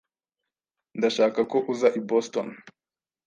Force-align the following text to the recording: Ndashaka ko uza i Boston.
Ndashaka 0.97 1.39
ko 1.51 1.57
uza 1.71 1.87
i 1.99 2.01
Boston. 2.09 2.47